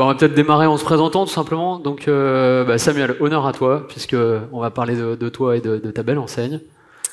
bah, 0.00 0.04
on 0.04 0.08
va 0.08 0.14
peut-être 0.14 0.34
démarrer 0.34 0.66
en 0.66 0.76
se 0.76 0.84
présentant 0.84 1.26
tout 1.26 1.32
simplement. 1.32 1.78
Donc 1.78 2.06
bah, 2.06 2.78
Samuel, 2.78 3.16
honneur 3.20 3.46
à 3.46 3.52
toi, 3.52 3.86
puisque 3.88 4.16
on 4.52 4.60
va 4.60 4.70
parler 4.70 4.96
de, 4.96 5.28
toi 5.28 5.56
et 5.56 5.60
de, 5.60 5.78
ta 5.90 6.02
belle 6.02 6.18
enseigne. 6.18 6.60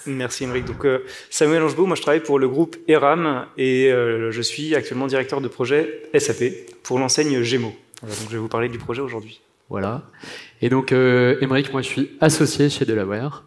Merci 0.05 0.45
Émeric. 0.45 0.65
Donc 0.65 0.87
Samuel 1.29 1.63
Angebot, 1.63 1.85
moi 1.85 1.95
je 1.95 2.01
travaille 2.01 2.23
pour 2.23 2.39
le 2.39 2.47
groupe 2.47 2.77
ERAM 2.87 3.45
et 3.57 3.89
je 3.91 4.41
suis 4.41 4.75
actuellement 4.75 5.07
directeur 5.07 5.41
de 5.41 5.47
projet 5.47 6.03
SAP 6.17 6.51
pour 6.83 6.99
l'enseigne 6.99 7.41
Gémeaux. 7.41 7.75
donc 8.01 8.27
je 8.29 8.33
vais 8.33 8.37
vous 8.37 8.47
parler 8.47 8.69
du 8.69 8.77
projet 8.77 9.01
aujourd'hui. 9.01 9.41
Voilà. 9.69 10.03
Et 10.61 10.69
donc, 10.69 10.91
euh, 10.91 11.35
moi 11.47 11.81
je 11.81 11.87
suis 11.87 12.11
associé 12.21 12.69
chez 12.69 12.85
Delaware. 12.85 13.43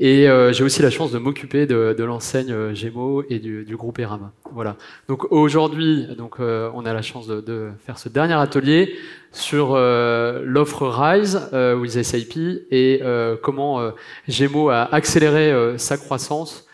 Et 0.00 0.28
euh, 0.28 0.52
j'ai 0.52 0.64
aussi 0.64 0.82
la 0.82 0.90
chance 0.90 1.12
de 1.12 1.18
m'occuper 1.18 1.66
de, 1.66 2.02
l'enseigne 2.02 2.50
euh, 2.50 2.74
Gémeaux 2.74 3.22
et 3.30 3.38
du, 3.38 3.76
groupe 3.76 3.98
ERAM. 4.00 4.30
Voilà. 4.52 4.76
Donc 5.08 5.30
aujourd'hui, 5.30 6.08
donc 6.18 6.36
euh, 6.40 6.68
on 6.74 6.84
a 6.84 6.92
la 6.92 7.02
chance 7.02 7.28
de, 7.28 7.70
faire 7.86 7.98
ce 7.98 8.08
dernier 8.08 8.34
atelier 8.34 8.96
sur 9.30 9.76
l'offre 9.76 10.86
Rise 10.86 11.48
with 11.52 12.02
SAP 12.02 12.36
et 12.70 13.02
comment 13.42 13.90
Gémeaux 14.28 14.68
a 14.68 14.82
accéléré 14.94 15.76
sa 15.76 15.96
croissance 15.96 16.66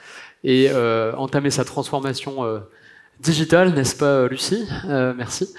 et 0.44 0.68
entamé 1.16 1.50
sa 1.50 1.64
transformation 1.64 2.60
digitale, 3.20 3.74
n'est-ce 3.74 3.96
pas, 3.96 4.26
Lucie 4.28 4.66
Merci. 4.88 5.54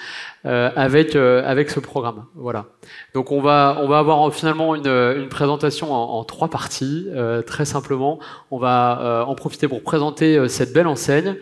Euh, 0.47 0.71
avec 0.75 1.15
euh, 1.15 1.43
avec 1.45 1.69
ce 1.69 1.79
programme. 1.79 2.25
Voilà. 2.33 2.65
Donc 3.13 3.31
on 3.31 3.41
va 3.41 3.77
on 3.79 3.87
va 3.87 3.99
avoir 3.99 4.33
finalement 4.33 4.73
une, 4.73 4.87
une 4.87 5.29
présentation 5.29 5.93
en, 5.93 6.23
trois 6.23 6.47
parties. 6.47 7.05
Euh, 7.11 7.43
très 7.43 7.63
simplement, 7.63 8.17
on 8.49 8.57
va 8.57 9.23
en 9.27 9.35
profiter 9.35 9.67
pour 9.67 9.83
présenter 9.83 10.47
cette 10.49 10.73
belle 10.73 10.87
enseigne 10.87 11.35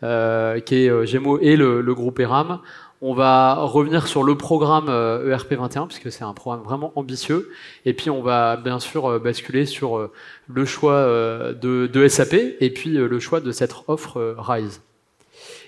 qui 0.00 0.06
est 0.06 1.06
Gémeaux 1.06 1.38
et 1.40 1.56
le, 1.56 1.80
le, 1.80 1.94
groupe 1.94 2.20
ERAM. 2.20 2.60
On 3.00 3.12
va 3.12 3.54
revenir 3.54 4.06
sur 4.06 4.22
le 4.22 4.36
programme 4.36 4.86
ERP21 4.86 5.88
puisque 5.88 6.12
c'est 6.12 6.24
un 6.24 6.32
programme 6.32 6.62
vraiment 6.62 6.92
ambitieux. 6.94 7.50
Et 7.86 7.92
puis 7.92 8.08
on 8.10 8.22
va 8.22 8.56
bien 8.56 8.78
sûr 8.78 9.18
basculer 9.18 9.66
sur 9.66 10.10
le 10.48 10.64
choix 10.64 11.06
de, 11.06 11.86
de 11.86 12.08
SAP 12.08 12.34
et 12.34 12.70
puis 12.70 12.90
le 12.90 13.18
choix 13.18 13.40
de 13.40 13.50
cette 13.50 13.74
offre 13.88 14.36
Rise. 14.38 14.80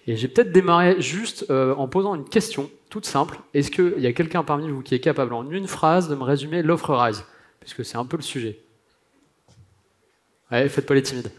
Et 0.07 0.17
j'ai 0.17 0.29
peut-être 0.29 0.53
démarré 0.53 1.01
juste 1.01 1.47
euh, 1.51 1.75
en 1.75 1.89
posant 1.89 2.15
une 2.15 2.29
question 2.29 2.71
toute 2.91 3.07
simple. 3.07 3.39
Est-ce 3.55 3.73
qu'il 3.73 3.99
y 3.99 4.07
a 4.07 4.13
quelqu'un 4.13 4.45
parmi 4.45 4.71
vous 4.71 4.81
qui 4.81 4.95
est 4.95 5.01
capable 5.01 5.35
en 5.35 5.51
une 5.51 5.67
phrase 5.67 6.09
de 6.09 6.15
me 6.15 6.23
résumer 6.23 6.63
l'offre 6.63 6.95
Rise? 6.95 7.25
Puisque 7.59 7.85
c'est 7.85 7.97
un 7.97 8.07
peu 8.07 8.17
le 8.17 8.23
sujet. 8.23 8.61
Ouais, 10.53 10.69
faites 10.69 10.87
pas 10.87 10.95
les 10.95 11.03
timides. 11.03 11.33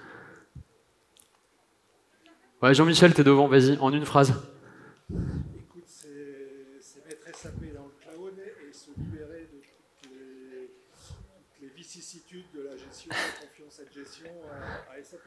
Ouais, 2.61 2.73
Jean-Michel, 2.73 3.13
t'es 3.13 3.23
devant, 3.23 3.47
vas-y, 3.47 3.77
en 3.77 3.93
une 3.93 4.03
phrase. 4.03 4.33
Écoute, 5.09 5.83
c'est 5.85 7.05
mettre 7.07 7.38
SAP 7.38 7.73
dans 7.73 7.85
le 7.85 7.93
cloud 8.01 8.33
et 8.38 8.73
se 8.73 8.89
libérer 8.97 9.47
de 9.53 9.61
toutes 9.61 10.11
les, 11.61 11.69
vicissitudes 11.69 12.47
de 12.53 12.63
la 12.63 12.75
gestion, 12.75 13.11
de 13.11 13.47
confiance 13.47 13.75
cette 13.75 13.93
gestion 13.93 14.31
à, 14.89 15.01
SAP. 15.01 15.21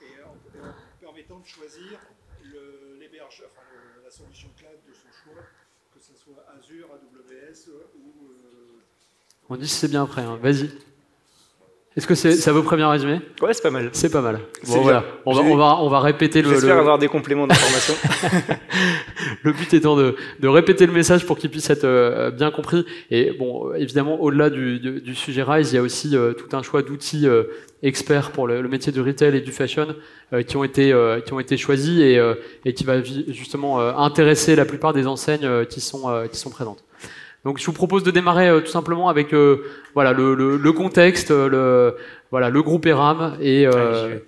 Et 0.00 0.22
en, 0.24 0.30
en 0.30 0.72
permettant 0.98 1.40
de 1.40 1.46
choisir 1.46 1.98
enfin, 3.46 3.62
la 4.04 4.10
solution 4.10 4.48
cloud 4.56 4.78
de 4.88 4.92
son 4.92 5.08
choix, 5.24 5.42
que 5.94 6.00
ce 6.00 6.14
soit 6.14 6.44
Azure, 6.56 6.88
AWS 6.92 7.70
ou. 7.96 8.28
Euh, 8.32 8.80
On 9.48 9.56
dit 9.56 9.68
si 9.68 9.74
c'est 9.76 9.88
bien 9.88 10.02
après, 10.04 10.22
hein. 10.22 10.36
vas-y. 10.36 10.70
Est-ce 11.96 12.06
que 12.06 12.14
c'est 12.14 12.32
ça 12.32 12.52
vaut 12.52 12.62
premier 12.62 12.84
résumé? 12.84 13.20
Ouais, 13.42 13.52
c'est 13.52 13.64
pas 13.64 13.70
mal. 13.70 13.90
C'est 13.92 14.12
pas 14.12 14.20
mal. 14.20 14.38
Bon, 14.68 14.80
voilà. 14.80 15.04
On 15.26 15.32
va, 15.32 15.42
on 15.42 15.56
va, 15.56 15.78
on 15.80 15.88
va 15.88 15.98
répéter 15.98 16.40
le. 16.40 16.50
J'espère 16.50 16.78
avoir 16.78 16.98
des 16.98 17.08
compléments 17.08 17.48
d'information. 17.48 17.94
le 19.42 19.52
but 19.52 19.74
étant 19.74 19.96
de, 19.96 20.14
de, 20.38 20.48
répéter 20.48 20.86
le 20.86 20.92
message 20.92 21.26
pour 21.26 21.36
qu'il 21.36 21.50
puisse 21.50 21.68
être 21.68 21.82
euh, 21.82 22.30
bien 22.30 22.52
compris. 22.52 22.86
Et 23.10 23.32
bon, 23.32 23.74
évidemment, 23.74 24.20
au-delà 24.20 24.50
du, 24.50 24.78
du, 24.78 25.14
sujet 25.16 25.42
Rise, 25.42 25.72
il 25.72 25.74
y 25.74 25.78
a 25.78 25.82
aussi 25.82 26.16
euh, 26.16 26.32
tout 26.32 26.56
un 26.56 26.62
choix 26.62 26.82
d'outils 26.82 27.26
euh, 27.26 27.44
experts 27.82 28.30
pour 28.30 28.46
le, 28.46 28.62
le, 28.62 28.68
métier 28.68 28.92
du 28.92 29.00
retail 29.00 29.36
et 29.36 29.40
du 29.40 29.50
fashion 29.50 29.88
qui 30.46 30.56
ont 30.56 30.62
été 30.62 30.94
qui 31.26 31.32
ont 31.32 31.40
été 31.40 31.56
choisis 31.56 31.98
et, 31.98 32.20
et 32.64 32.72
qui 32.72 32.84
va 32.84 33.02
justement 33.02 33.80
intéresser 33.80 34.54
la 34.54 34.64
plupart 34.64 34.92
des 34.92 35.08
enseignes 35.08 35.64
qui 35.66 35.80
sont 35.80 36.28
qui 36.30 36.38
sont 36.38 36.50
présentes. 36.50 36.84
Donc 37.44 37.58
je 37.58 37.64
vous 37.64 37.72
propose 37.72 38.02
de 38.02 38.10
démarrer 38.10 38.48
euh, 38.48 38.60
tout 38.60 38.70
simplement 38.70 39.08
avec 39.08 39.32
euh, 39.32 39.64
voilà 39.94 40.12
le, 40.12 40.34
le, 40.34 40.58
le, 40.58 40.72
contexte, 40.72 41.30
euh, 41.30 41.48
le 41.48 41.96
voilà 42.30 42.50
le 42.50 42.62
groupe 42.62 42.84
ERAM 42.84 43.38
et, 43.40 43.66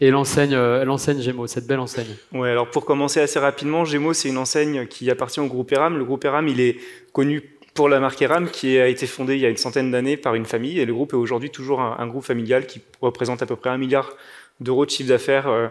et 0.01 0.11
l'enseigne 0.11 0.57
l'enseigne 0.57 1.21
Gémeaux, 1.21 1.47
cette 1.47 1.67
belle 1.67 1.81
enseigne. 1.81 2.15
Ouais, 2.33 2.51
alors 2.51 2.71
pour 2.71 2.85
commencer 2.85 3.21
assez 3.21 3.39
rapidement, 3.39 3.85
Gémeaux 3.85 4.15
c'est 4.15 4.29
une 4.29 4.39
enseigne 4.39 4.87
qui 4.87 5.11
appartient 5.11 5.41
au 5.41 5.47
groupe 5.47 5.71
ERAM. 5.73 5.99
Le 5.99 6.05
groupe 6.05 6.25
ERAM, 6.25 6.49
il 6.49 6.61
est 6.61 6.79
connu 7.13 7.43
pour 7.75 7.89
la 7.89 8.01
marque 8.01 8.21
ERAM 8.21 8.49
qui 8.51 8.79
a 8.79 8.89
été 8.89 9.07
fondée 9.07 9.35
il 9.35 9.41
y 9.41 9.47
a 9.47 9.51
une 9.51 9.57
centaine 9.57 9.91
d'années 9.91 10.17
par 10.17 10.35
une 10.35 10.47
famille 10.47 10.81
et 10.81 10.85
le 10.87 10.95
groupe 10.95 11.13
est 11.13 11.17
aujourd'hui 11.17 11.51
toujours 11.51 11.81
un, 11.81 11.97
un, 11.99 12.07
groupe 12.07 12.25
familial 12.25 12.67
qui 12.67 12.81
représente 13.01 13.43
à 13.43 13.47
peu 13.47 13.57
près 13.57 13.71
un 13.71 13.79
milliard 13.79 14.11
d'euros 14.61 14.85
de 14.85 14.91
chiffre 14.91 15.09
d'affaires. 15.09 15.71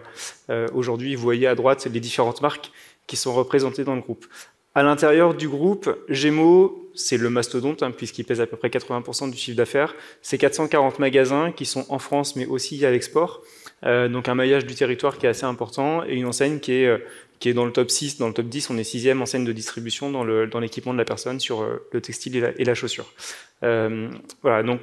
Aujourd'hui, 0.74 1.14
vous 1.14 1.22
voyez 1.22 1.46
à 1.46 1.54
droite 1.54 1.88
les 1.92 2.00
différentes 2.00 2.42
marques 2.42 2.70
qui 3.06 3.16
sont 3.16 3.32
représentées 3.32 3.84
dans 3.84 3.94
le 3.94 4.00
groupe. 4.00 4.26
À 4.74 4.82
l'intérieur 4.82 5.34
du 5.34 5.48
groupe, 5.48 5.94
Gémeaux, 6.08 6.90
c'est 6.94 7.18
le 7.18 7.28
mastodonte, 7.28 7.82
hein, 7.82 7.90
puisqu'il 7.90 8.24
pèse 8.24 8.40
à 8.40 8.46
peu 8.46 8.56
près 8.56 8.68
80% 8.68 9.30
du 9.30 9.36
chiffre 9.36 9.56
d'affaires. 9.56 9.94
C'est 10.22 10.38
440 10.38 10.98
magasins 10.98 11.52
qui 11.52 11.66
sont 11.66 11.84
en 11.90 11.98
France, 11.98 12.36
mais 12.36 12.46
aussi 12.46 12.84
à 12.86 12.90
l'export. 12.90 13.42
Euh, 13.84 14.08
donc 14.08 14.28
un 14.28 14.34
maillage 14.34 14.64
du 14.64 14.74
territoire 14.74 15.18
qui 15.18 15.26
est 15.26 15.28
assez 15.28 15.44
important 15.44 16.04
et 16.04 16.14
une 16.14 16.26
enseigne 16.26 16.58
qui 16.58 16.72
est, 16.72 16.86
euh, 16.86 16.98
qui 17.38 17.48
est 17.48 17.54
dans 17.54 17.66
le 17.66 17.72
top 17.72 17.90
6, 17.90 18.16
dans 18.18 18.28
le 18.28 18.34
top 18.34 18.46
10. 18.46 18.70
On 18.70 18.78
est 18.78 18.84
sixième 18.84 19.20
enseigne 19.20 19.44
de 19.44 19.52
distribution 19.52 20.10
dans 20.10 20.24
l'équipement 20.24 20.92
dans 20.92 20.96
de 20.96 20.98
la 20.98 21.04
personne 21.04 21.38
sur 21.38 21.62
euh, 21.62 21.86
le 21.92 22.00
textile 22.00 22.36
et 22.36 22.40
la, 22.40 22.50
et 22.58 22.64
la 22.64 22.74
chaussure. 22.74 23.12
Voilà, 23.60 24.62
donc 24.62 24.80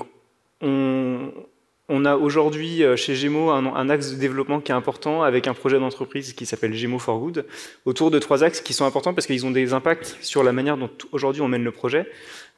on, 0.61 1.31
on 1.89 2.05
a 2.05 2.15
aujourd'hui 2.15 2.83
euh, 2.83 2.95
chez 2.95 3.15
Gémeaux 3.15 3.49
un, 3.49 3.89
axe 3.89 4.11
de 4.11 4.15
développement 4.15 4.61
qui 4.61 4.71
est 4.71 4.75
important 4.75 5.23
avec 5.23 5.47
un 5.47 5.53
projet 5.53 5.79
d'entreprise 5.79 6.33
qui 6.33 6.45
s'appelle 6.45 6.73
Gémeaux 6.73 6.99
for 6.99 7.19
Good, 7.19 7.45
autour 7.85 8.11
de 8.11 8.19
trois 8.19 8.43
axes 8.43 8.61
qui 8.61 8.73
sont 8.73 8.85
importants 8.85 9.13
parce 9.13 9.27
qu'ils 9.27 9.45
ont 9.45 9.51
des 9.51 9.73
impacts 9.73 10.17
sur 10.21 10.43
la 10.43 10.53
manière 10.53 10.77
dont 10.77 10.91
aujourd'hui 11.11 11.41
on 11.41 11.47
mène 11.47 11.63
le 11.63 11.71
projet. 11.71 12.09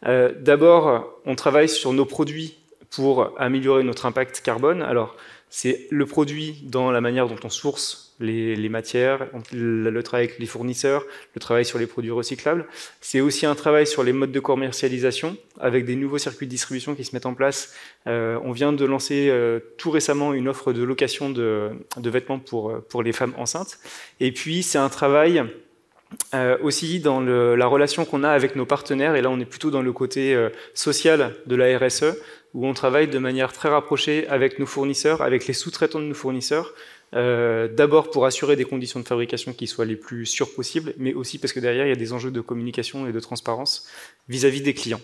Euh, 0.06 0.34
D'abord, 0.38 1.18
on 1.26 1.36
travaille 1.36 1.70
sur 1.70 1.94
nos 1.94 2.06
produits 2.06 2.58
pour 2.90 3.34
améliorer 3.40 3.84
notre 3.84 4.06
impact 4.06 4.42
carbone. 4.42 4.82
Alors, 4.82 5.16
c'est 5.50 5.88
le 5.90 6.06
produit 6.06 6.62
dans 6.64 6.92
la 6.92 7.02
manière 7.02 7.28
dont 7.28 7.40
on 7.44 7.50
source 7.50 8.11
les, 8.22 8.70
matières, 8.70 9.28
le, 9.52 10.02
travail 10.02 10.28
avec 10.28 10.40
les 10.40 10.46
fournisseurs, 10.46 11.06
le 11.36 11.40
travail 11.40 11.66
sur 11.66 11.80
les 11.80 11.88
produits 11.88 12.12
recyclables. 12.12 12.66
C'est 13.02 13.22
aussi 13.22 13.46
un 13.46 13.56
travail 13.56 13.88
sur 13.88 14.04
les 14.04 14.14
modes 14.14 14.32
de 14.32 14.40
commercialisation, 14.40 15.38
avec 15.60 15.86
des 15.86 15.96
nouveaux 15.96 16.18
circuits 16.18 16.46
de 16.46 16.52
distribution 16.52 16.96
qui 16.96 17.04
se 17.04 17.16
mettent 17.16 17.26
en 17.26 17.34
place. 17.34 17.74
Euh, 18.08 18.40
on 18.44 18.52
vient 18.52 18.74
de 18.74 18.86
lancer 18.86 19.28
euh, 19.30 19.60
tout 19.78 19.92
récemment 19.92 20.34
une 20.34 20.48
offre 20.48 20.74
de 20.74 20.84
location 20.84 21.30
de, 21.30 21.72
vêtements 21.98 22.40
pour, 22.40 22.82
pour 22.90 23.04
les 23.04 23.12
femmes 23.12 23.34
enceintes. 23.38 23.80
Et 24.20 24.32
puis, 24.32 24.64
c'est 24.64 24.78
un 24.78 24.90
travail 24.90 25.44
euh, 26.34 26.58
aussi 26.62 27.00
dans 27.00 27.22
la 27.22 27.66
relation 27.68 28.06
qu'on 28.06 28.24
a 28.24 28.30
avec 28.30 28.56
nos 28.56 28.66
partenaires, 28.66 29.16
et 29.16 29.22
là 29.22 29.30
on 29.30 29.40
est 29.40 29.46
plutôt 29.46 29.72
dans 29.72 29.82
le 29.82 29.94
côté 29.94 30.38
social 30.74 31.36
de 31.46 31.56
la 31.56 31.78
RSE, 31.78 32.18
où 32.54 32.68
on 32.68 32.74
travaille 32.74 33.08
de 33.08 33.18
manière 33.18 33.54
très 33.54 33.70
rapprochée 33.70 34.28
avec 34.28 34.60
nos 34.60 34.66
fournisseurs, 34.66 35.22
avec 35.22 35.48
les 35.48 35.54
sous-traitants 35.54 36.00
de 36.00 36.06
nos 36.06 36.14
fournisseurs, 36.14 36.74
euh, 37.14 37.68
d'abord 37.68 38.10
pour 38.10 38.26
assurer 38.26 38.56
des 38.56 38.64
conditions 38.64 39.00
de 39.00 39.08
fabrication 39.08 39.54
qui 39.54 39.68
soient 39.68 39.86
les 39.86 39.96
plus 39.96 40.26
sûres 40.26 40.54
possibles, 40.54 40.94
mais 40.98 41.14
aussi 41.14 41.40
parce 41.40 41.54
que 41.54 41.60
derrière, 41.60 41.86
il 41.86 41.90
y 41.90 41.94
a 41.94 41.98
des 41.98 42.14
enjeux 42.14 42.32
de 42.32 42.42
communication 42.42 43.08
et 43.08 43.12
de 43.12 43.20
transparence 43.20 43.88
vis-à-vis 44.30 44.62
des 44.62 44.74
clients. 44.74 45.02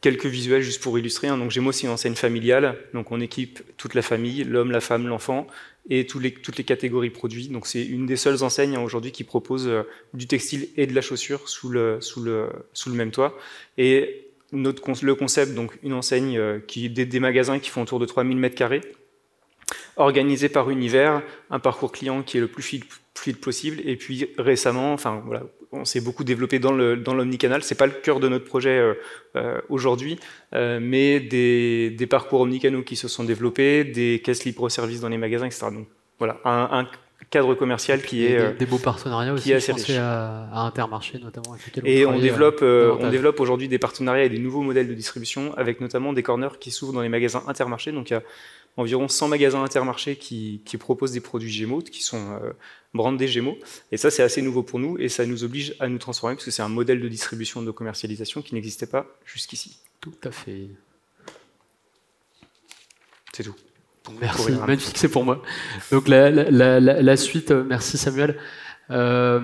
Quelques 0.00 0.26
visuels 0.26 0.62
juste 0.62 0.80
pour 0.80 0.96
illustrer. 0.98 1.26
Hein. 1.26 1.38
Donc 1.38 1.50
Gémeaux, 1.50 1.72
c'est 1.72 1.86
une 1.86 1.92
enseigne 1.92 2.14
familiale. 2.14 2.76
Donc 2.94 3.10
on 3.10 3.20
équipe 3.20 3.62
toute 3.76 3.94
la 3.94 4.02
famille, 4.02 4.44
l'homme, 4.44 4.70
la 4.70 4.80
femme, 4.80 5.08
l'enfant, 5.08 5.48
et 5.90 6.06
toutes 6.06 6.22
les, 6.22 6.32
toutes 6.32 6.56
les 6.56 6.64
catégories 6.64 7.10
produits. 7.10 7.48
Donc 7.48 7.66
c'est 7.66 7.84
une 7.84 8.06
des 8.06 8.16
seules 8.16 8.44
enseignes 8.44 8.76
hein, 8.76 8.82
aujourd'hui 8.82 9.10
qui 9.10 9.24
propose 9.24 9.66
euh, 9.66 9.82
du 10.14 10.26
textile 10.26 10.68
et 10.76 10.86
de 10.86 10.94
la 10.94 11.00
chaussure 11.00 11.48
sous 11.48 11.70
le, 11.70 11.98
même 12.88 13.10
toit. 13.10 13.36
Et 13.76 14.26
notre, 14.52 14.82
le 15.04 15.14
concept, 15.14 15.54
donc 15.54 15.76
une 15.82 15.94
enseigne 15.94 16.38
euh, 16.38 16.58
qui 16.60 16.88
des, 16.90 17.06
des 17.06 17.20
magasins 17.20 17.58
qui 17.58 17.70
font 17.70 17.82
autour 17.82 17.98
de 17.98 18.06
3000 18.06 18.36
mètres 18.36 18.54
carrés, 18.54 18.82
organisé 19.98 20.48
par 20.48 20.70
univers, 20.70 21.22
un 21.50 21.58
parcours 21.58 21.92
client 21.92 22.22
qui 22.22 22.38
est 22.38 22.40
le 22.40 22.48
plus 22.48 22.80
fluide 23.14 23.40
possible. 23.40 23.80
Et 23.84 23.96
puis 23.96 24.30
récemment, 24.38 24.92
enfin 24.92 25.22
voilà, 25.26 25.42
on 25.72 25.84
s'est 25.84 26.00
beaucoup 26.00 26.24
développé 26.24 26.58
dans 26.58 26.72
le 26.72 26.96
dans 26.96 27.14
l'omnicanal. 27.14 27.62
C'est 27.62 27.74
pas 27.74 27.86
le 27.86 27.92
cœur 27.92 28.20
de 28.20 28.28
notre 28.28 28.44
projet 28.44 28.78
euh, 28.78 28.94
euh, 29.36 29.60
aujourd'hui, 29.68 30.18
euh, 30.54 30.78
mais 30.80 31.20
des, 31.20 31.90
des, 31.90 32.06
parcours 32.06 32.40
omnicanaux 32.40 32.82
qui 32.82 32.96
se 32.96 33.08
sont 33.08 33.24
développés, 33.24 33.84
des 33.84 34.20
caisses 34.24 34.44
libre-service 34.44 35.00
dans 35.00 35.08
les 35.08 35.18
magasins, 35.18 35.46
etc. 35.46 35.66
Donc 35.72 35.86
voilà, 36.18 36.40
un, 36.44 36.68
un 36.72 36.86
cadre 37.30 37.54
commercial 37.54 38.00
qui 38.00 38.24
est 38.24 38.56
des, 38.58 38.66
beaux 38.66 38.78
partenariats 38.78 39.32
aussi. 39.34 39.50
Je 39.50 39.72
pensais 39.72 39.96
à, 39.96 40.48
à, 40.52 40.60
Intermarché 40.60 41.18
notamment. 41.18 41.56
et 41.84 42.06
on 42.06 42.18
développe 42.18 42.62
on 42.62 43.10
développe 43.10 43.40
aujourd'hui 43.40 43.68
des 43.68 43.78
partenariats 43.78 44.24
et 44.24 44.28
des 44.28 44.38
nouveaux 44.38 44.62
modèles 44.62 44.88
de 44.88 44.94
distribution 44.94 45.52
avec 45.56 45.80
notamment 45.80 46.12
des 46.12 46.22
corners 46.22 46.58
qui 46.58 46.70
s'ouvrent 46.70 46.94
dans 46.94 47.02
les 47.02 47.08
magasins 47.08 47.42
Intermarché. 47.46 47.92
Donc 47.92 48.10
il 48.10 48.14
y 48.14 48.16
a 48.16 48.22
environ 48.78 49.08
100 49.08 49.28
magasins 49.28 49.62
intermarchés 49.62 50.16
qui, 50.16 50.62
qui 50.64 50.78
proposent 50.78 51.12
des 51.12 51.20
produits 51.20 51.50
Gémeaux, 51.50 51.82
qui 51.82 52.02
sont 52.02 52.40
brandés 52.94 53.28
Gémeaux. 53.28 53.58
Et 53.92 53.96
ça, 53.96 54.10
c'est 54.10 54.22
assez 54.22 54.40
nouveau 54.40 54.62
pour 54.62 54.78
nous 54.78 54.96
et 54.98 55.08
ça 55.08 55.26
nous 55.26 55.44
oblige 55.44 55.74
à 55.80 55.88
nous 55.88 55.98
transformer 55.98 56.36
parce 56.36 56.44
que 56.44 56.50
c'est 56.50 56.62
un 56.62 56.68
modèle 56.68 57.00
de 57.00 57.08
distribution, 57.08 57.60
de 57.62 57.70
commercialisation 57.70 58.40
qui 58.40 58.54
n'existait 58.54 58.86
pas 58.86 59.06
jusqu'ici. 59.26 59.78
Tout 60.00 60.14
à 60.24 60.30
fait. 60.30 60.68
C'est 63.32 63.42
tout. 63.42 63.54
Merci, 64.20 64.52
magnifique, 64.52 64.96
c'est 64.96 65.08
pour 65.08 65.24
moi. 65.24 65.42
Donc 65.90 66.08
la, 66.08 66.30
la, 66.30 66.80
la, 66.80 66.80
la 66.80 67.16
suite, 67.16 67.50
euh, 67.50 67.62
merci 67.64 67.98
Samuel. 67.98 68.38
Euh, 68.90 69.40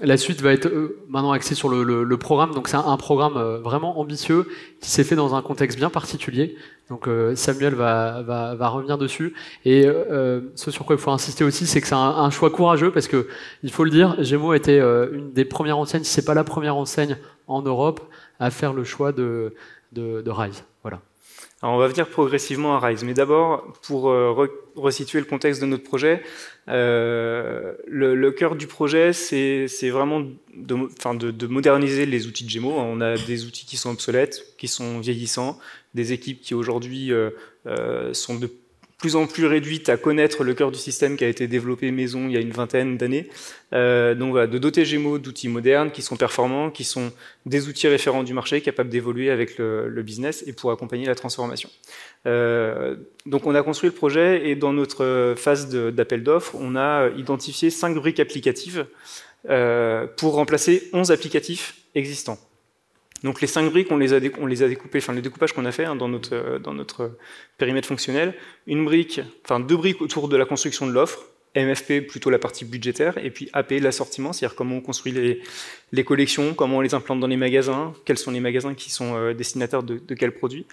la 0.00 0.16
suite 0.16 0.40
va 0.40 0.52
être 0.52 0.66
euh, 0.66 0.98
maintenant 1.08 1.32
axée 1.32 1.54
sur 1.54 1.68
le, 1.68 2.16
programme. 2.16 2.52
Donc 2.52 2.68
c'est 2.68 2.76
un, 2.76 2.96
programme 2.96 3.36
euh, 3.36 3.58
vraiment 3.58 3.98
ambitieux 4.00 4.46
qui 4.80 4.90
s'est 4.90 5.04
fait 5.04 5.16
dans 5.16 5.34
un 5.34 5.42
contexte 5.42 5.78
bien 5.78 5.90
particulier. 5.90 6.56
Donc 6.88 7.06
euh, 7.06 7.34
Samuel 7.36 7.74
va, 7.74 8.68
revenir 8.68 8.98
dessus. 8.98 9.34
Et 9.64 9.84
ce 9.84 10.70
sur 10.70 10.84
quoi 10.84 10.96
il 10.96 11.02
faut 11.02 11.10
insister 11.10 11.44
aussi, 11.44 11.66
c'est 11.66 11.80
que 11.80 11.86
c'est 11.86 11.94
un, 11.94 12.30
choix 12.30 12.50
courageux 12.50 12.90
parce 12.90 13.08
que 13.08 13.28
il 13.62 13.70
faut 13.70 13.84
le 13.84 13.90
dire, 13.90 14.16
Gémeaux 14.22 14.54
était 14.54 14.80
une 14.80 15.32
des 15.32 15.44
premières 15.44 15.78
enseignes, 15.78 16.04
si 16.04 16.12
c'est 16.12 16.24
pas 16.24 16.34
la 16.34 16.44
première 16.44 16.76
enseigne 16.76 17.16
en 17.46 17.62
Europe, 17.62 18.00
à 18.40 18.50
faire 18.50 18.72
le 18.72 18.84
choix 18.84 19.12
de, 19.12 19.54
de, 19.92 20.22
de 20.22 20.30
Rise. 20.30 20.64
Voilà. 20.82 21.00
On 21.66 21.78
va 21.78 21.88
venir 21.88 22.08
progressivement 22.08 22.76
à 22.76 22.86
Rise, 22.86 23.04
mais 23.04 23.14
d'abord, 23.14 23.72
pour 23.82 24.10
euh, 24.10 24.48
resituer 24.76 25.18
le 25.18 25.24
contexte 25.24 25.62
de 25.62 25.66
notre 25.66 25.82
projet, 25.82 26.22
euh, 26.68 27.72
le, 27.86 28.30
cœur 28.32 28.54
du 28.54 28.66
projet, 28.66 29.14
c'est 29.14 29.88
vraiment 29.88 30.26
de, 30.54 31.46
moderniser 31.46 32.04
les 32.04 32.26
outils 32.26 32.44
de 32.44 32.50
Gémeaux. 32.50 32.74
On 32.76 33.00
a 33.00 33.16
des 33.16 33.46
outils 33.46 33.64
qui 33.64 33.78
sont 33.78 33.90
obsolètes, 33.90 34.54
qui 34.58 34.68
sont 34.68 35.00
vieillissants, 35.00 35.58
des 35.94 36.12
équipes 36.12 36.40
qui 36.42 36.54
aujourd'hui 36.54 37.12
euh 37.12 37.30
sont 38.12 38.34
de 38.34 38.50
plus 39.04 39.16
en 39.16 39.26
plus 39.26 39.44
réduite 39.44 39.90
à 39.90 39.98
connaître 39.98 40.44
le 40.44 40.54
cœur 40.54 40.70
du 40.70 40.78
système 40.78 41.18
qui 41.18 41.24
a 41.24 41.28
été 41.28 41.46
développé 41.46 41.90
maison 41.90 42.26
il 42.26 42.32
y 42.32 42.38
a 42.38 42.40
une 42.40 42.52
vingtaine 42.52 42.96
d'années. 42.96 43.28
Euh, 43.74 44.14
donc 44.14 44.30
voilà, 44.30 44.46
de 44.46 44.56
doter 44.56 44.86
Gémeaux 44.86 45.18
d'outils 45.18 45.50
modernes 45.50 45.90
qui 45.90 46.00
sont 46.00 46.16
performants, 46.16 46.70
qui 46.70 46.84
sont 46.84 47.12
des 47.44 47.68
outils 47.68 47.86
référents 47.86 48.22
du 48.22 48.32
marché, 48.32 48.62
capables 48.62 48.88
d'évoluer 48.88 49.28
avec 49.28 49.58
le, 49.58 50.02
business 50.02 50.42
et 50.46 50.54
pour 50.54 50.70
accompagner 50.70 51.04
la 51.04 51.14
transformation. 51.14 51.68
Euh, 52.24 52.96
donc 53.26 53.46
on 53.46 53.54
a 53.54 53.62
construit 53.62 53.90
le 53.90 53.94
projet 53.94 54.48
et 54.48 54.56
dans 54.56 54.72
notre 54.72 55.34
phase 55.36 55.68
d'appel 55.68 56.22
d'offres, 56.22 56.54
on 56.58 56.74
a 56.74 57.10
identifié 57.14 57.68
cinq 57.68 57.96
briques 57.96 58.20
applicatives 58.20 58.86
euh, 59.50 60.06
pour 60.16 60.32
remplacer 60.32 60.88
11 60.94 61.10
applicatifs 61.10 61.74
existants. 61.94 62.38
Donc 63.24 63.40
les 63.40 63.46
cinq 63.46 63.70
briques, 63.70 63.90
on 63.90 63.96
les 63.96 64.12
a, 64.12 64.20
découpées, 64.20 64.98
enfin 64.98 65.14
le 65.14 65.22
découpage 65.22 65.54
qu'on 65.54 65.64
a 65.64 65.72
fait 65.72 65.86
hein, 65.86 65.96
dans, 65.96 66.08
notre, 66.08 66.34
euh, 66.34 66.58
notre 66.72 67.16
périmètre 67.56 67.88
fonctionnel, 67.88 68.34
une 68.66 68.84
brique, 68.84 69.22
enfin 69.44 69.60
deux 69.60 69.78
briques 69.78 70.02
autour 70.02 70.28
de 70.28 70.36
la 70.36 70.44
construction 70.44 70.86
de 70.86 70.92
l'offre, 70.92 71.24
MFP 71.56 72.06
plutôt 72.06 72.28
la 72.28 72.38
partie 72.38 72.66
budgétaire, 72.66 73.16
et 73.16 73.30
puis 73.30 73.48
AP 73.54 73.70
l'assortiment, 73.80 74.34
c'est-à-dire 74.34 74.54
comment 74.54 74.76
on 74.76 74.80
construit 74.82 75.40
les, 75.92 76.04
collections, 76.04 76.52
comment 76.52 76.78
on 76.78 76.80
les 76.82 76.94
implante 76.94 77.18
dans 77.18 77.26
les 77.26 77.38
magasins, 77.38 77.94
quels 78.04 78.18
sont 78.18 78.30
les 78.30 78.40
magasins 78.40 78.74
qui 78.74 78.90
sont 78.90 79.16
euh, 79.16 79.32
destinataires 79.32 79.82
de, 79.82 79.98
de 79.98 80.14
quels 80.14 80.32
produits. 80.32 80.66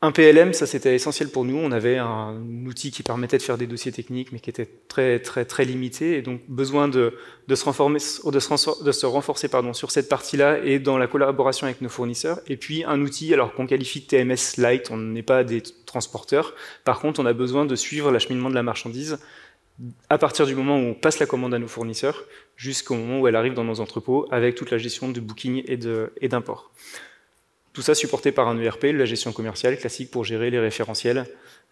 Un 0.00 0.12
PLM, 0.12 0.52
ça 0.52 0.64
c'était 0.64 0.94
essentiel 0.94 1.28
pour 1.28 1.44
nous. 1.44 1.56
On 1.56 1.72
avait 1.72 1.96
un 1.98 2.40
outil 2.64 2.92
qui 2.92 3.02
permettait 3.02 3.36
de 3.36 3.42
faire 3.42 3.58
des 3.58 3.66
dossiers 3.66 3.90
techniques, 3.90 4.30
mais 4.30 4.38
qui 4.38 4.48
était 4.48 4.68
très 4.86 5.18
très 5.18 5.44
très 5.44 5.64
limité, 5.64 6.16
et 6.16 6.22
donc 6.22 6.40
besoin 6.46 6.86
de, 6.86 7.18
se, 7.52 7.64
renforcer, 7.64 9.48
sur 9.72 9.90
cette 9.90 10.08
partie-là 10.08 10.58
et 10.64 10.78
dans 10.78 10.98
la 10.98 11.08
collaboration 11.08 11.66
avec 11.66 11.80
nos 11.80 11.88
fournisseurs. 11.88 12.38
Et 12.46 12.56
puis 12.56 12.84
un 12.84 13.00
outil, 13.00 13.34
alors 13.34 13.54
qu'on 13.54 13.66
qualifie 13.66 14.00
de 14.02 14.06
TMS 14.06 14.56
light, 14.58 14.88
on 14.92 14.98
n'est 14.98 15.24
pas 15.24 15.42
des 15.42 15.62
transporteurs. 15.84 16.54
Par 16.84 17.00
contre, 17.00 17.18
on 17.18 17.26
a 17.26 17.32
besoin 17.32 17.64
de 17.64 17.74
suivre 17.74 18.12
l'acheminement 18.12 18.50
de 18.50 18.54
la 18.54 18.62
marchandise 18.62 19.18
à 20.08 20.18
partir 20.18 20.46
du 20.46 20.54
moment 20.54 20.76
où 20.76 20.90
on 20.90 20.94
passe 20.94 21.18
la 21.18 21.26
commande 21.26 21.54
à 21.54 21.58
nos 21.58 21.68
fournisseurs 21.68 22.24
jusqu'au 22.56 22.94
moment 22.94 23.20
où 23.20 23.28
elle 23.28 23.36
arrive 23.36 23.54
dans 23.54 23.64
nos 23.64 23.80
entrepôts, 23.80 24.28
avec 24.30 24.54
toute 24.54 24.70
la 24.70 24.78
gestion 24.78 25.08
de 25.08 25.18
booking 25.18 25.64
et 25.66 26.28
d'import. 26.28 26.70
Tout 27.78 27.82
ça 27.82 27.94
supporté 27.94 28.32
par 28.32 28.48
un 28.48 28.58
ERP, 28.58 28.86
la 28.92 29.04
gestion 29.04 29.30
commerciale 29.30 29.78
classique 29.78 30.10
pour 30.10 30.24
gérer 30.24 30.50
les 30.50 30.58
référentiels, 30.58 31.26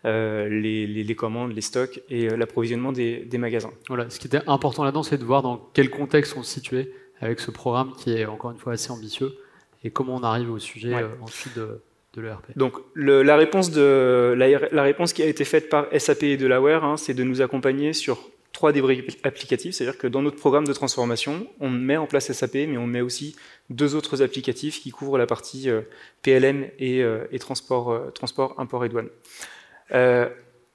euh, 0.05 0.49
les, 0.49 0.87
les, 0.87 1.03
les, 1.03 1.15
commandes, 1.17 1.53
les 1.53 1.61
stocks 1.61 2.01
et 2.09 2.31
euh, 2.31 2.37
l'approvisionnement 2.37 2.93
des, 2.93 3.25
des, 3.25 3.39
magasins. 3.39 3.73
Voilà, 3.89 4.09
ce 4.09 4.21
qui 4.21 4.29
était 4.29 4.39
important 4.47 4.85
là-dedans, 4.85 5.03
c'est 5.03 5.19
de 5.19 5.25
voir 5.25 5.43
dans 5.43 5.69
quel 5.73 5.91
contexte 5.91 6.37
on 6.37 6.45
se 6.45 6.53
situait 6.53 6.93
avec 7.21 7.41
ce 7.41 7.51
programme 7.51 7.93
qui 7.99 8.13
est 8.13 8.25
encore 8.25 8.53
une 8.53 8.57
fois 8.57 8.75
assez 8.75 8.93
ambitieux 8.93 9.37
et 9.83 9.91
comment 9.91 10.15
on 10.15 10.23
arrive 10.23 10.49
au 10.53 10.61
sujet 10.61 10.95
ouais. 10.95 11.03
euh, 11.03 11.09
ensuite 11.23 11.57
de, 11.57 11.81
de 12.15 12.23
l'ERP. 12.23 12.57
Donc 12.57 12.75
le, 12.95 13.25
la, 13.25 13.35
réponse 13.35 13.73
de, 13.73 14.33
la, 14.39 14.69
la, 14.71 14.83
réponse 14.85 15.13
qui 15.13 15.25
a 15.25 15.27
été 15.27 15.45
faite 15.45 15.69
par 15.69 15.89
SAP 15.99 16.23
et 16.23 16.37
Delaware, 16.37 16.85
hein, 16.85 16.97
c'est 16.97 17.15
de 17.15 17.25
nous 17.25 17.43
accompagner 17.43 17.95
sur 17.95 18.31
trois 18.57 18.73
débris 18.73 19.07
applicatifs, 19.23 19.75
c'est-à-dire 19.75 19.99
que 19.99 20.07
dans 20.07 20.23
notre 20.23 20.39
programme 20.39 20.67
de 20.67 20.73
transformation, 20.73 21.47
on 21.61 21.69
met 21.69 21.99
en 21.99 22.07
place 22.07 22.33
SAP, 22.33 22.55
mais 22.55 22.79
on 22.79 22.87
met 22.87 23.03
aussi 23.03 23.37
deux 23.69 23.95
autres 23.95 24.23
applicatifs 24.23 24.81
qui 24.81 24.91
couvrent 24.91 25.19
la 25.19 25.27
partie 25.27 25.69
euh, 25.69 25.83
PLM 26.23 26.67
et, 26.79 27.03
euh, 27.03 27.27
et 27.31 27.39
transport, 27.39 27.93
euh, 27.93 28.11
transport, 28.15 28.55
import 28.57 28.87
et 28.87 28.89
douane. 28.89 29.11